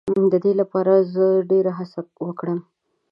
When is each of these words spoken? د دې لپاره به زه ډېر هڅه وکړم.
د 0.31 0.33
دې 0.43 0.51
لپاره 0.61 0.91
به 0.99 1.07
زه 1.13 1.25
ډېر 1.51 1.65
هڅه 1.77 1.99
وکړم. 2.27 2.59